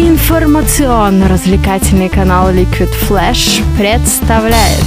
Информационно-развлекательный 0.00 2.08
канал 2.08 2.50
Liquid 2.50 2.88
Flash 3.06 3.62
представляет 3.76 4.82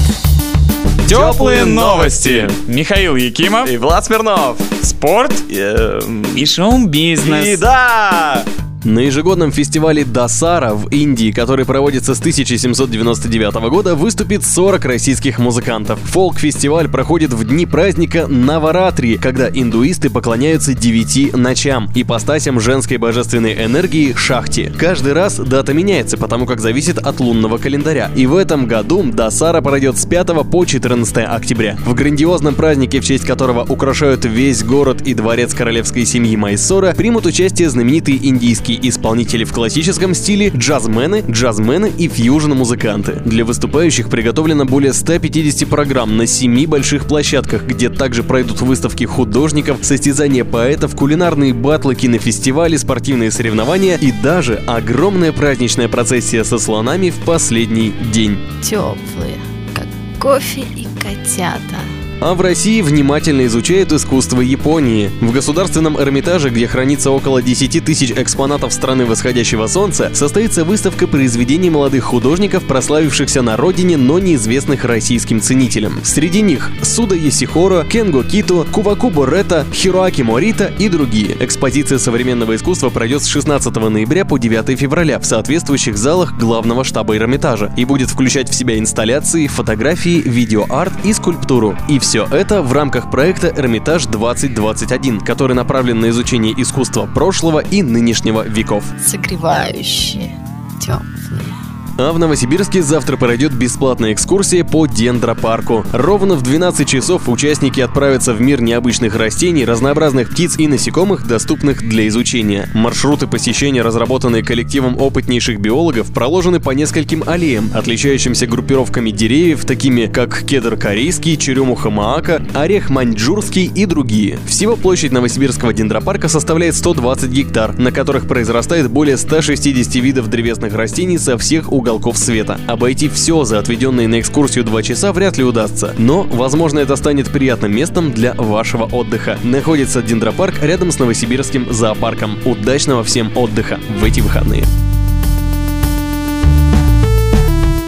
Теплые 1.08 1.66
новости. 1.66 2.50
Михаил 2.66 3.16
Якимов. 3.16 3.70
И 3.70 3.78
Влад 3.78 4.06
Смирнов. 4.06 4.58
Спорт. 4.82 5.32
Эм, 5.52 6.24
И 6.36 6.48
шоу-бизнес. 6.48 7.46
И 7.46 7.56
да! 7.58 8.44
На 8.86 9.00
ежегодном 9.00 9.54
фестивале 9.54 10.04
Дасара 10.04 10.74
в 10.74 10.90
Индии, 10.90 11.32
который 11.32 11.64
проводится 11.64 12.16
с 12.16 12.20
1799 12.20 13.70
года, 13.70 13.96
выступит 13.96 14.44
40 14.44 14.84
российских 14.84 15.40
музыкантов. 15.40 16.02
Фолк-фестиваль 16.02 16.90
проходит 16.90 17.32
в 17.32 17.46
дни 17.46 17.66
праздника 17.66 18.28
Наваратри, 18.28 19.16
когда 19.18 19.48
индуисты 19.48 20.10
поклоняются 20.10 20.74
девяти 20.74 21.32
ночам, 21.34 21.90
ипостасям 21.96 22.60
женской 22.60 22.98
божественной 22.98 23.54
энергии 23.54 24.12
Шахти. 24.12 24.70
Каждый 24.78 25.14
раз 25.14 25.38
дата 25.38 25.74
меняется, 25.74 26.18
потому 26.18 26.46
как 26.46 26.60
зависит 26.60 26.98
от 26.98 27.22
лунного 27.22 27.60
календаря. 27.60 28.12
И 28.18 28.26
в 28.26 28.36
этом 28.36 28.68
году 28.68 29.02
Дасара 29.04 29.62
пройдет 29.62 29.98
с 29.98 30.06
5 30.06 30.28
по 30.52 30.66
14 30.66 31.18
октября. 31.20 31.78
В 31.86 31.94
грандиозном 31.94 32.54
празднике, 32.54 33.00
в 33.00 33.06
честь 33.06 33.26
которого 33.26 33.64
украшают 33.64 34.26
весь 34.26 34.62
город 34.62 35.04
и 35.04 35.14
дворец 35.14 35.54
королевской 35.54 36.06
семьи 36.06 36.36
Майсора, 36.36 36.94
примут 36.94 37.26
участие 37.26 37.70
знаменитые 37.70 38.28
индийские 38.28 38.73
исполнители 38.82 39.44
в 39.44 39.54
классическом 39.54 40.14
стиле, 40.14 40.50
джазмены, 40.56 41.24
джазмены 41.30 41.92
и 41.98 42.08
фьюжн-музыканты. 42.08 43.22
Для 43.26 43.46
выступающих 43.46 44.10
приготовлено 44.10 44.66
более 44.66 44.94
150 44.94 45.68
программ 45.68 46.18
на 46.18 46.28
7 46.28 46.66
больших 46.68 47.06
площадках, 47.06 47.64
где 47.64 47.90
также 47.90 48.24
пройдут 48.24 48.62
выставки 48.62 49.04
художников, 49.04 49.78
состязания 49.82 50.44
поэтов, 50.44 50.96
кулинарные 50.96 51.54
батлы, 51.54 51.96
кинофестивали, 51.96 52.78
спортивные 52.78 53.32
соревнования 53.32 53.98
и 53.98 54.12
даже 54.12 54.56
огромная 54.68 55.32
праздничная 55.32 55.88
процессия 55.88 56.44
со 56.44 56.58
слонами 56.58 57.10
в 57.10 57.26
последний 57.26 57.94
день. 58.12 58.38
теплые, 58.62 59.38
как 59.74 59.88
кофе 60.20 60.62
и 60.76 60.88
котята. 61.00 62.03
А 62.26 62.36
в 62.36 62.40
России 62.40 62.82
внимательно 62.82 63.46
изучают 63.48 63.92
искусство 63.92 64.40
Японии. 64.40 65.12
В 65.20 65.34
Государственном 65.34 66.02
Эрмитаже, 66.02 66.52
где 66.52 66.68
хранится 66.68 67.12
около 67.12 67.42
10 67.42 67.84
тысяч 67.84 68.12
экспонатов 68.12 68.72
страны 68.72 69.06
восходящего 69.06 69.68
солнца, 69.68 70.10
состоится 70.14 70.64
выставка 70.64 71.06
произведений 71.06 71.70
молодых 71.70 72.06
художников, 72.06 72.64
прославившихся 72.64 73.42
на 73.42 73.58
родине, 73.58 73.98
но 73.98 74.20
неизвестных 74.20 74.86
российским 74.86 75.42
ценителям. 75.42 76.00
Среди 76.06 76.40
них 76.40 76.72
Суда 76.82 77.14
Есихоро, 77.14 77.84
Кенго 77.84 78.24
Кито, 78.24 78.66
Куваку 78.72 79.10
Борета, 79.10 79.66
Хироаки 79.74 80.22
Морита 80.22 80.72
и 80.80 80.88
другие. 80.88 81.36
Экспозиция 81.42 81.98
современного 81.98 82.56
искусства 82.56 82.90
пройдет 82.90 83.24
с 83.24 83.28
16 83.28 83.76
ноября 83.76 84.24
по 84.24 84.38
9 84.38 84.80
февраля 84.80 85.20
в 85.20 85.26
соответствующих 85.26 85.98
залах 85.98 86.38
главного 86.38 86.86
штаба 86.86 87.18
Эрмитажа 87.18 87.74
и 87.76 87.84
будет 87.84 88.10
включать 88.10 88.48
в 88.48 88.56
себя 88.56 88.80
инсталляции, 88.80 89.48
фотографии, 89.48 90.22
видеоарт 90.24 90.94
и 91.04 91.12
скульптуру. 91.12 91.78
И 91.90 92.00
все 92.00 92.13
это 92.22 92.62
в 92.62 92.72
рамках 92.74 93.10
проекта 93.10 93.48
«Эрмитаж 93.48 94.06
2021», 94.06 95.26
который 95.26 95.54
направлен 95.54 96.00
на 96.00 96.10
изучение 96.10 96.54
искусства 96.56 97.08
прошлого 97.08 97.60
и 97.60 97.82
нынешнего 97.82 98.48
веков. 98.48 98.84
Согревающие, 99.06 100.38
теплые. 100.80 101.53
А 101.96 102.12
в 102.12 102.18
Новосибирске 102.18 102.82
завтра 102.82 103.18
пройдет 103.18 103.54
бесплатная 103.54 104.14
экскурсия 104.14 104.64
по 104.64 104.88
дендропарку. 104.88 105.86
Ровно 105.94 106.34
в 106.34 106.42
12 106.42 106.88
часов 106.88 107.30
участники 107.30 107.82
отправятся 107.82 108.34
в 108.34 108.42
мир 108.42 108.64
необычных 108.64 109.16
растений, 109.16 109.64
разнообразных 109.64 110.32
птиц 110.32 110.58
и 110.58 110.68
насекомых, 110.68 111.28
доступных 111.28 111.88
для 111.88 112.08
изучения. 112.08 112.68
Маршруты 112.74 113.28
посещения, 113.28 113.84
разработанные 113.84 114.44
коллективом 114.44 115.00
опытнейших 115.00 115.60
биологов, 115.60 116.12
проложены 116.12 116.60
по 116.60 116.72
нескольким 116.72 117.24
аллеям, 117.28 117.70
отличающимся 117.76 118.48
группировками 118.48 119.12
деревьев, 119.12 119.64
такими 119.64 120.08
как 120.08 120.46
кедр 120.46 120.78
корейский, 120.78 121.38
черемуха 121.38 121.92
маака, 121.92 122.42
орех 122.56 122.90
маньчжурский 122.90 123.66
и 123.66 123.86
другие. 123.86 124.40
Всего 124.48 124.76
площадь 124.76 125.12
Новосибирского 125.12 125.74
дендропарка 125.74 126.28
составляет 126.28 126.74
120 126.74 127.30
гектар, 127.30 127.78
на 127.78 127.92
которых 127.92 128.28
произрастает 128.28 128.90
более 128.90 129.18
160 129.18 129.94
видов 129.96 130.28
древесных 130.28 130.74
растений 130.74 131.20
со 131.20 131.38
всех 131.38 131.72
уголков 131.84 132.18
света. 132.18 132.58
Обойти 132.66 133.10
все 133.10 133.44
за 133.44 133.60
отведенные 133.60 134.08
на 134.08 134.22
экскурсию 134.22 134.64
2 134.64 134.84
часа 134.84 135.12
вряд 135.12 135.38
ли 135.38 135.44
удастся, 135.44 135.94
но, 135.98 136.24
возможно, 136.24 136.80
это 136.80 136.96
станет 136.96 137.30
приятным 137.30 137.76
местом 137.76 138.14
для 138.14 138.34
вашего 138.36 138.86
отдыха. 138.86 139.38
Находится 139.44 140.02
дендропарк 140.02 140.64
рядом 140.64 140.92
с 140.92 141.00
Новосибирским 141.00 141.74
зоопарком. 141.74 142.38
Удачного 142.46 143.04
всем 143.04 143.36
отдыха 143.36 143.80
в 144.00 144.04
эти 144.06 144.22
выходные. 144.22 144.64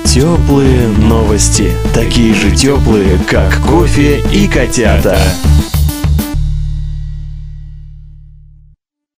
Теплые 0.03 0.89
новости. 0.89 1.72
Такие 1.94 2.34
же 2.34 2.51
теплые, 2.51 3.17
как 3.29 3.55
кофе 3.66 4.22
и 4.34 4.47
котята. 4.50 5.17